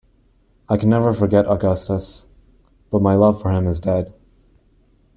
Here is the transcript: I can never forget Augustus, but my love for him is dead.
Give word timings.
I 0.67 0.77
can 0.77 0.89
never 0.89 1.13
forget 1.13 1.45
Augustus, 1.47 2.25
but 2.89 3.03
my 3.03 3.13
love 3.13 3.39
for 3.39 3.51
him 3.51 3.67
is 3.67 3.79
dead. 3.79 4.11